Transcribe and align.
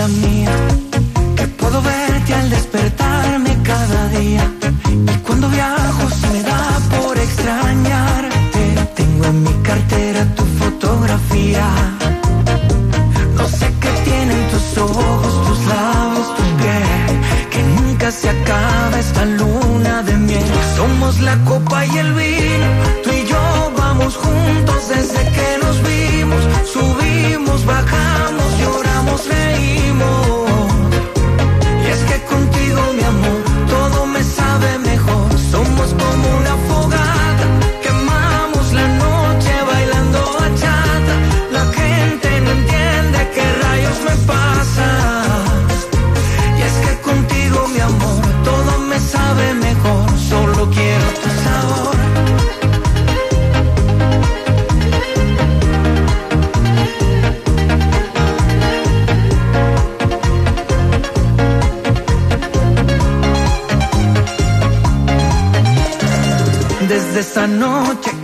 La 0.00 0.08
mía, 0.08 0.54
que 1.36 1.46
puedo 1.60 1.82
verte 1.82 2.32
al 2.34 2.48
despertarme 2.48 3.52
cada 3.70 4.00
día. 4.18 4.44
Y 5.12 5.16
cuando 5.26 5.46
viajo 5.50 6.04
se 6.20 6.26
me 6.34 6.42
da 6.50 6.62
por 6.94 7.14
extrañarte. 7.18 8.62
Tengo 9.00 9.24
en 9.32 9.42
mi 9.46 9.54
cartera 9.68 10.20
tu 10.36 10.44
fotografía. 10.60 11.66
No 13.38 13.44
sé 13.58 13.66
qué 13.82 13.90
tienen 14.08 14.42
tus 14.52 14.68
ojos, 14.78 15.32
tus 15.46 15.60
labios, 15.74 16.28
tu 16.36 16.44
piel. 16.60 17.14
Que 17.52 17.60
nunca 17.76 18.10
se 18.10 18.28
acaba 18.36 18.98
esta 19.06 19.24
luna 19.40 20.02
de 20.08 20.14
miel. 20.28 20.50
Somos 20.76 21.20
la 21.28 21.36
copa 21.50 21.84
y 21.84 21.94
el 22.04 22.10
vino, 22.14 22.29
Esa 67.20 67.46
noche 67.46 68.19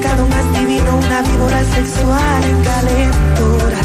pecado 0.00 0.26
más 0.28 0.52
divino, 0.58 0.96
una 0.96 1.22
víbora 1.22 1.62
sexual 1.64 2.44
en 2.44 2.62
calentura. 2.62 3.80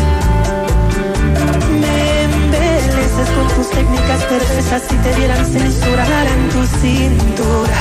Me 1.82 2.24
embeleces 2.24 3.30
con 3.36 3.48
tus 3.56 3.70
técnicas 3.70 4.24
perversas 4.24 4.84
si 4.90 4.96
te 4.96 5.16
dieran 5.16 5.46
censurar 5.46 6.28
en 6.28 6.50
tu 6.50 6.66
cintura. 6.80 7.80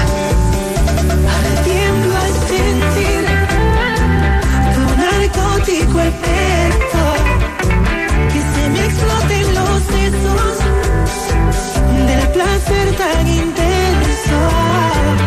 Ardiendo 1.39 2.17
al 2.25 2.33
sentir 2.51 3.23
tu 4.75 4.83
narcótico 5.03 6.01
efecto 6.01 7.01
Que 8.33 8.41
se 8.53 8.69
me 8.71 8.85
exploten 8.85 9.55
los 9.55 9.83
sesos 9.95 10.55
Del 12.07 12.29
placer 12.29 12.97
tan 12.97 13.29
intenso 13.29 15.24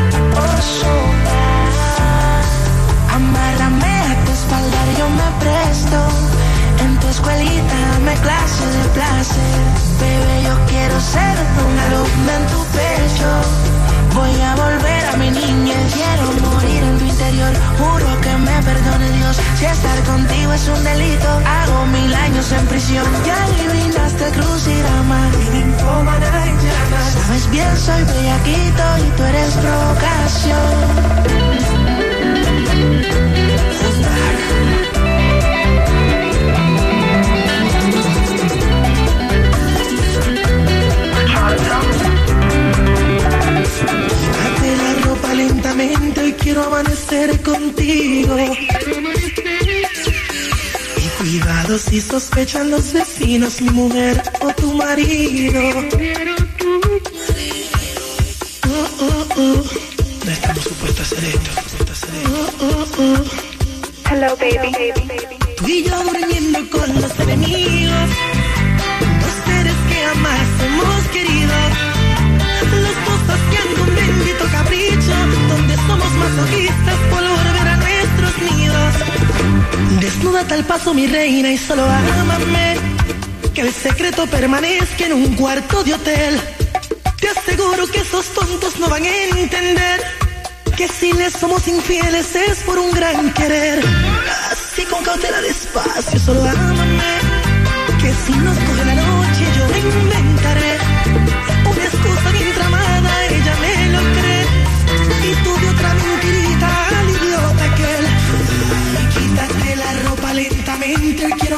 es 20.57 20.68
un 20.69 20.83
delito, 20.83 21.30
hago 21.45 21.86
mil 21.88 22.13
años 22.13 22.51
en 22.51 22.65
prisión. 22.68 23.06
Ya 23.25 23.44
adivinaste 23.44 24.25
crucigrama. 24.31 25.31
Sabes 27.13 27.50
bien, 27.51 27.77
soy 27.77 28.04
bellaquito 28.04 28.83
y 29.06 29.18
tú 29.18 29.24
eres 29.24 29.54
provocación. 29.63 30.75
La 45.24 45.33
lentamente 45.33 46.27
y 46.27 46.33
quiero 46.33 46.63
amanecer 46.63 47.42
contigo. 47.42 48.36
Y 51.67 51.69
cuidado 51.69 51.79
si 51.79 51.99
sospechan 51.99 52.71
los 52.71 52.93
vecinos, 52.93 53.61
mi 53.61 53.69
mujer 53.71 54.23
o 54.39 54.53
tu 54.53 54.71
marido. 54.71 55.61
Oh, 58.63 58.87
oh, 59.01 59.25
oh. 59.35 59.63
No 60.25 60.31
estamos 60.31 60.63
supuestos 60.63 60.99
a 60.99 61.15
hacer 61.17 61.25
esto. 61.25 61.51
Hello, 64.09 64.37
baby. 64.37 64.71
Tú 65.57 65.67
y 65.67 65.83
yo 65.83 66.03
durmiendo 66.03 66.69
con 66.69 67.01
los 67.01 67.19
enemigos. 67.19 68.09
Dos 69.19 69.35
seres 69.45 69.75
que 69.89 69.95
jamás 70.07 70.47
hemos 70.63 71.07
querido. 71.11 71.53
Los 72.71 72.95
dos 73.05 73.19
paseando 73.27 73.83
un 73.83 73.93
bendito 73.93 74.45
capricho. 74.53 75.15
Donde 75.49 75.75
somos 75.75 76.11
masoquistas 76.13 76.99
por 77.09 77.23
volver 77.23 77.67
a 77.67 77.75
nuestros 77.75 78.51
nidos. 78.51 79.16
Desnuda 80.00 80.45
tal 80.47 80.63
paso, 80.65 80.94
mi 80.94 81.07
reina, 81.07 81.51
y 81.51 81.57
solo 81.57 81.83
ámame. 81.85 82.77
Que 83.53 83.62
el 83.62 83.74
secreto 83.74 84.27
permanezca 84.27 85.06
en 85.06 85.13
un 85.13 85.35
cuarto 85.35 85.83
de 85.83 85.94
hotel. 85.94 86.39
Te 87.19 87.29
aseguro 87.29 87.88
que 87.88 88.00
esos 88.00 88.25
tontos 88.27 88.79
no 88.79 88.88
van 88.89 89.03
a 89.03 89.24
entender 89.39 90.01
que 90.77 90.88
si 90.88 91.12
les 91.13 91.33
somos 91.33 91.68
infieles 91.68 92.35
es 92.35 92.59
por 92.59 92.77
un 92.77 92.91
gran 92.91 93.33
querer. 93.33 93.83
Así 94.51 94.83
con 94.85 95.03
cautela 95.03 95.41
despacio, 95.41 96.19
solo 96.19 96.44
ámame. 96.47 96.87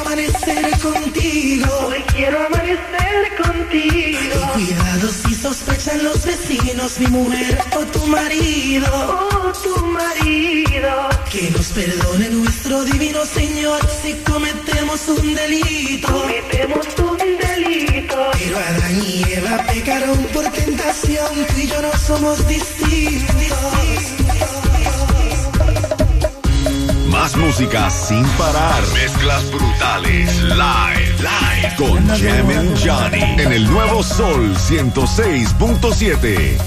Amanecer 0.09 0.79
contigo. 0.79 1.67
Hoy 1.87 2.03
quiero 2.15 2.39
amanecer 2.47 3.35
contigo. 3.43 4.53
Cuidado 4.53 5.09
si 5.09 5.35
sospechan 5.35 6.03
los 6.03 6.25
vecinos, 6.25 6.99
mi 6.99 7.07
mujer 7.07 7.59
o 7.77 7.85
tu 7.85 8.07
marido. 8.07 8.87
Oh, 8.91 9.53
tu 9.63 9.85
marido. 9.85 11.09
Que 11.31 11.51
nos 11.51 11.67
perdone 11.67 12.29
nuestro 12.29 12.83
divino 12.85 13.23
Señor 13.23 13.79
si 14.01 14.13
cometemos 14.31 15.07
un 15.09 15.35
delito. 15.35 16.07
Cometemos 16.07 16.87
un 16.97 17.17
delito. 17.37 18.31
Pero 18.33 18.57
Adán 18.57 19.03
y 19.05 19.23
Eva 19.31 19.63
pecaron 19.67 20.17
por 20.33 20.45
tentación, 20.49 21.45
tú 21.49 21.53
y 21.59 21.67
yo 21.67 21.81
no 21.83 21.91
somos 21.99 22.47
distintos. 22.47 24.28
Música 27.49 27.89
sin 27.89 28.23
parar. 28.37 28.79
Mezclas 28.93 29.49
brutales. 29.49 30.39
Live. 30.43 31.15
Live. 31.17 31.75
Con 31.77 32.07
Jam 32.07 32.47
and 32.51 32.77
Johnny. 32.77 33.23
En 33.41 33.51
el 33.51 33.67
nuevo 33.67 34.03
Sol 34.03 34.55
106.7. 34.55 36.59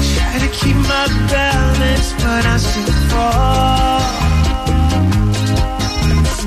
Try 0.00 0.38
to 0.40 0.48
keep 0.52 0.76
my 0.76 1.06
balance, 1.30 2.14
but 2.14 2.46
I 2.46 2.58
still 2.58 2.94
fall. 3.10 4.00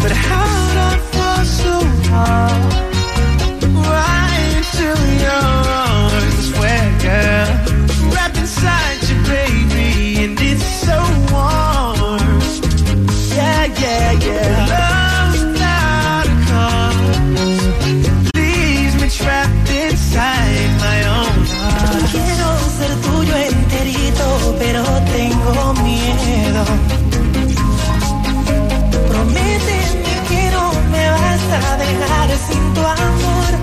But 0.02 0.12
how'd 0.12 0.78
I 0.78 0.98
fall 1.12 1.46
so 1.46 1.86
hard? 2.10 2.95
Sin 32.48 32.64
tu 32.76 32.82
amor. 32.82 33.54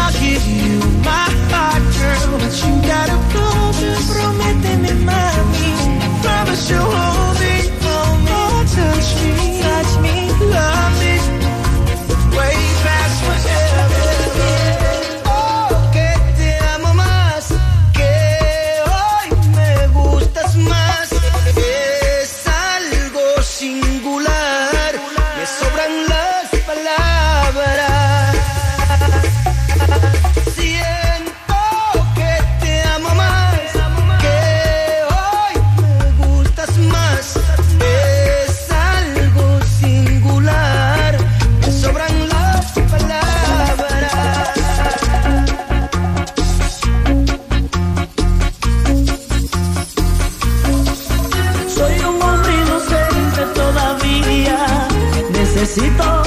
I'll 0.00 0.12
give 0.20 0.46
you 0.46 0.78
my 1.08 1.26
heart, 1.50 1.82
girl, 1.96 2.38
but 2.42 2.54
you 2.62 2.72
gotta 2.90 3.18
promise. 3.32 4.06
Prométeme, 4.10 4.92
mami. 5.06 5.70
Promise 6.22 6.70
you'll 6.70 7.07
Necesito 55.68 56.17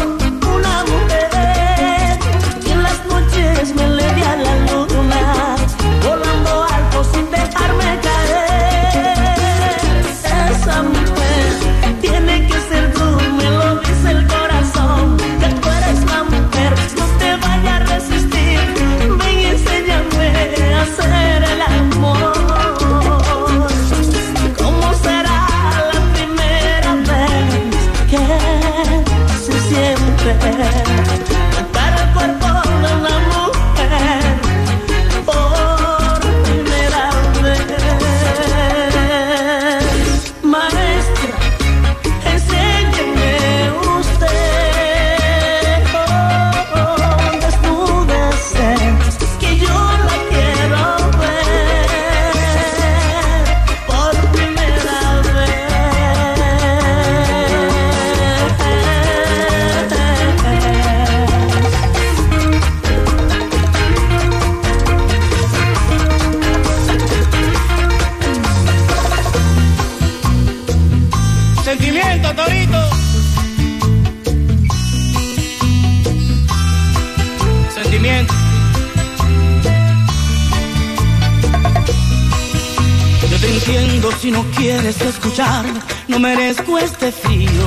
si 84.10 84.31
no 84.31 84.43
quieres 84.55 85.00
escuchar, 85.01 85.63
no 86.08 86.17
merezco 86.20 86.79
este 86.79 87.12
frío. 87.12 87.65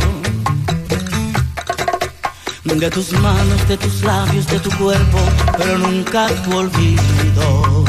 De 2.64 2.90
tus 2.90 3.12
manos, 3.12 3.68
de 3.68 3.76
tus 3.76 4.02
labios, 4.02 4.46
de 4.48 4.58
tu 4.58 4.68
cuerpo, 4.76 5.18
pero 5.56 5.78
nunca 5.78 6.26
tu 6.42 6.56
olvido. 6.56 7.84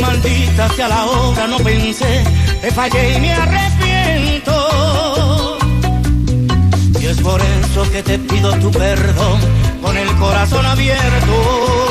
maldita 0.00 0.68
sea 0.70 0.88
la 0.88 1.04
hora, 1.04 1.46
no 1.46 1.58
pensé, 1.58 2.24
te 2.62 2.70
fallé 2.70 3.16
y 3.16 3.20
me 3.20 3.32
arrepiento. 3.32 4.52
Y 7.00 7.06
es 7.06 7.20
por 7.20 7.40
eso 7.40 7.90
que 7.92 8.02
te 8.02 8.18
pido 8.18 8.52
tu 8.60 8.70
perdón 8.70 9.40
con 9.82 9.96
el 9.96 10.08
corazón 10.16 10.64
abierto. 10.64 11.83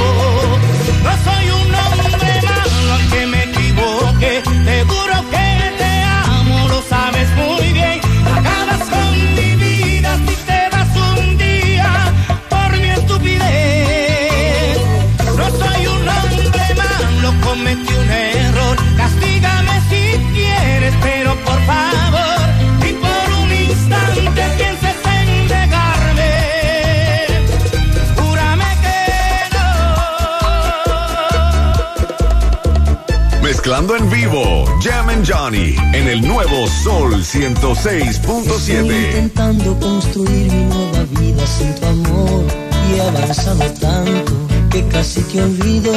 Johnny 35.25 35.73
en 35.93 36.07
el 36.09 36.21
nuevo 36.21 36.67
Sol 36.67 37.13
Estoy 37.13 37.43
106.7. 37.43 39.05
intentando 39.05 39.79
construir 39.79 40.51
mi 40.51 40.63
nueva 40.65 41.03
vida 41.19 41.47
sin 41.47 41.73
tu 41.75 41.85
amor 41.85 42.43
y 42.89 42.95
he 42.95 43.01
avanzado 43.01 43.63
tanto 43.79 44.33
que 44.69 44.85
casi 44.87 45.21
te 45.21 45.41
olvido, 45.41 45.93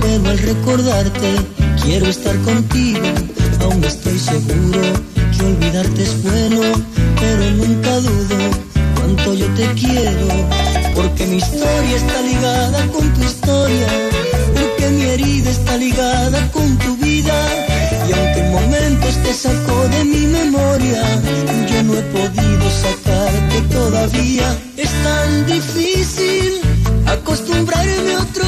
pero 0.00 0.28
al 0.28 0.38
recordarte 0.38 1.36
quiero 1.82 2.06
estar 2.06 2.36
contigo. 2.38 3.06
Aún 3.60 3.84
estoy 3.84 4.18
seguro 4.18 4.80
que 5.36 5.44
olvidarte 5.44 6.02
es 6.02 6.22
bueno, 6.22 6.62
pero 7.20 7.50
nunca 7.52 8.00
dudo 8.00 8.36
cuánto 8.96 9.34
yo 9.34 9.46
te 9.54 9.66
quiero, 9.74 10.26
porque 10.96 11.26
mi 11.26 11.36
historia 11.36 11.96
está 11.96 12.22
ligada 12.22 12.86
con 12.88 13.12
tu 13.14 13.22
historia, 13.22 13.86
porque 14.52 14.88
mi 14.88 15.02
herida 15.02 15.50
está 15.50 15.76
ligada 15.76 16.50
con 16.50 16.76
tu 16.78 16.96
vida. 16.96 17.73
Te 19.24 19.32
sacó 19.32 19.88
de 19.88 20.04
mi 20.04 20.26
memoria, 20.26 21.02
yo 21.66 21.82
no 21.82 21.94
he 21.94 22.02
podido 22.02 22.70
sacarte 22.70 23.60
todavía. 23.72 24.56
Es 24.76 24.90
tan 25.02 25.46
difícil 25.46 26.60
acostumbrarme 27.06 28.14
a 28.14 28.20
otro 28.20 28.43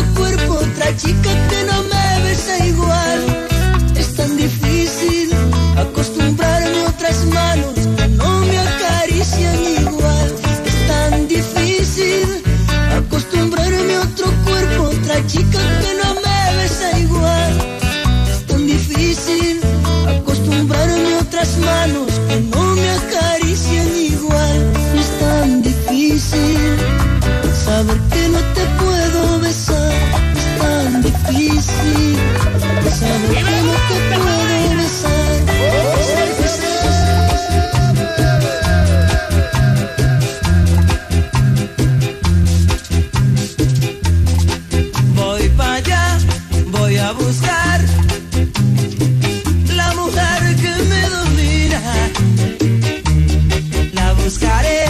buscaré, 54.47 54.86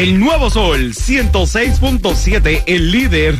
El 0.00 0.18
nuevo 0.18 0.48
Sol 0.48 0.94
106.7, 0.94 2.62
el 2.66 2.90
líder 2.90 3.34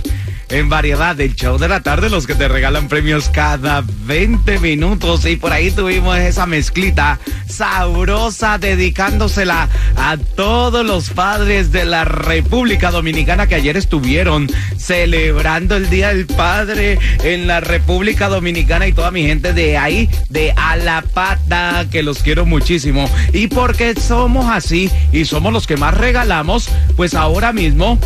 en 0.51 0.69
variedad 0.69 1.17
del 1.17 1.35
show 1.35 1.59
de 1.59 1.69
la 1.69 1.81
tarde, 1.81 2.11
los 2.11 2.27
que 2.27 2.35
te 2.35 2.49
regalan 2.49 2.89
premios 2.89 3.29
cada 3.29 3.85
20 3.87 4.59
minutos. 4.59 5.25
Y 5.27 5.37
por 5.37 5.53
ahí 5.53 5.71
tuvimos 5.71 6.19
esa 6.19 6.47
mezclita 6.47 7.19
sabrosa 7.49 8.59
dedicándosela 8.59 9.69
a 9.97 10.17
todos 10.17 10.85
los 10.85 11.11
padres 11.11 11.73
de 11.73 11.85
la 11.85 12.05
República 12.05 12.91
Dominicana 12.91 13.47
que 13.47 13.55
ayer 13.55 13.77
estuvieron 13.77 14.49
celebrando 14.77 15.77
el 15.77 15.89
Día 15.91 16.09
del 16.09 16.27
Padre 16.27 16.99
en 17.23 17.47
la 17.47 17.61
República 17.61 18.29
Dominicana 18.29 18.87
y 18.87 18.93
toda 18.93 19.11
mi 19.11 19.27
gente 19.27 19.53
de 19.53 19.77
ahí, 19.77 20.09
de 20.29 20.53
Alapata, 20.57 21.87
que 21.91 22.03
los 22.03 22.23
quiero 22.23 22.47
muchísimo. 22.47 23.09
Y 23.33 23.47
porque 23.47 23.95
somos 23.95 24.47
así 24.51 24.91
y 25.13 25.25
somos 25.25 25.53
los 25.53 25.67
que 25.67 25.77
más 25.77 25.95
regalamos, 25.97 26.69
pues 26.97 27.15
ahora 27.15 27.53
mismo 27.53 27.99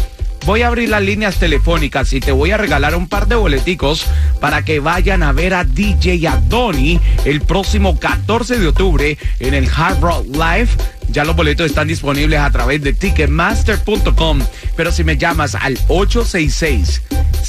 voy 0.45 0.63
a 0.63 0.69
abrir 0.69 0.89
las 0.89 1.03
líneas 1.03 1.37
telefónicas 1.37 2.13
y 2.13 2.21
te 2.21 2.33
voy 2.33 2.51
a 2.51 2.57
regalar 2.57 2.95
un 2.95 3.09
par 3.09 3.27
de 3.27 3.35
boleticos 3.35 4.07
para 4.41 4.65
que 4.65 4.81
vayan 4.81 5.23
a 5.23 5.33
ver 5.33 5.55
a 5.55 5.65
DJ 5.65 6.27
Adoni 6.29 7.01
el 7.25 7.41
próximo 7.41 7.99
14 7.99 8.59
de 8.59 8.69
octubre 8.69 9.19
en 9.41 9.55
el 9.55 9.69
Hard 9.75 10.01
Rock 10.01 10.27
Live. 10.27 10.69
Ya 11.09 11.25
los 11.25 11.37
boletos 11.37 11.67
están 11.67 11.89
disponibles 11.89 12.41
a 12.41 12.51
través 12.51 12.83
de 12.83 12.93
ticketmaster.com. 12.93 14.41
Pero 14.77 14.93
si 14.93 15.05
me 15.05 15.17
llamas 15.17 15.55
al 15.55 15.79
866 15.89 17.03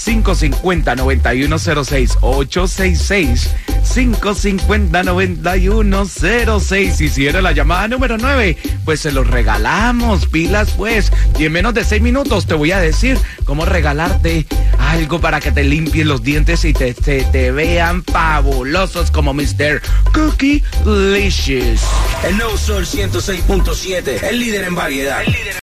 550 0.06 0.96
9106 0.96 2.18
866 2.22 3.50
550 3.86 5.04
9106 5.04 7.02
y 7.02 7.10
si 7.10 7.28
era 7.28 7.42
la 7.42 7.52
llamada 7.52 7.88
número 7.88 8.18
9 8.18 8.58
pues 8.84 9.00
se 9.00 9.12
los 9.12 9.28
regalamos 9.28 10.28
pilas 10.28 10.72
pues 10.72 11.12
y 11.38 11.46
en 11.46 11.54
menos 11.54 11.74
de 11.74 11.84
6 11.84 12.02
minutos 12.02 12.46
te 12.46 12.54
voy 12.54 12.72
a 12.72 12.80
decir 12.80 13.18
cómo 13.46 13.66
regalarte 13.66 14.46
algo 14.78 15.20
para 15.20 15.40
que 15.40 15.52
te 15.52 15.64
limpies 15.64 16.06
los 16.06 16.24
dientes 16.24 16.66
y 16.66 16.74
te, 16.74 16.94
te, 16.94 17.24
te 17.24 17.52
vean 17.52 18.04
fabulosos 18.04 19.12
como 19.12 19.34
Mr. 19.34 19.82
Cookie 20.14 20.64
Licious 20.86 21.82
El 22.24 22.38
nuevo 22.38 22.58
Sol 22.58 22.86
106.7, 22.86 24.24
el 24.24 24.40
líder 24.40 24.66
en 24.66 24.76
variedad. 24.76 25.24